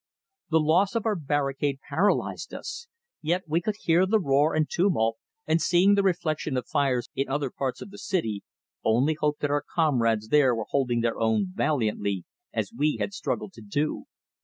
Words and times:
The 0.49 0.59
loss 0.59 0.95
of 0.95 1.05
our 1.05 1.15
barricade 1.15 1.77
paralysed 1.87 2.55
us. 2.55 2.87
Yet 3.21 3.43
we 3.47 3.61
could 3.61 3.75
hear 3.81 4.07
the 4.07 4.19
roar 4.19 4.55
and 4.55 4.67
tumult, 4.67 5.17
and 5.45 5.61
seeing 5.61 5.93
the 5.93 6.01
reflection 6.01 6.57
of 6.57 6.65
fires 6.67 7.09
in 7.13 7.29
other 7.29 7.51
parts 7.51 7.83
of 7.83 7.91
the 7.91 7.99
city, 7.99 8.41
only 8.83 9.13
hoped 9.13 9.41
that 9.41 9.51
our 9.51 9.63
comrades 9.75 10.29
there 10.29 10.55
were 10.55 10.65
holding 10.67 11.01
their 11.01 11.19
own 11.19 11.51
valiantly 11.53 12.23
as 12.51 12.71
we 12.75 12.97
had 12.97 13.13
struggled 13.13 13.53
to 13.53 13.61
do. 13.61 14.05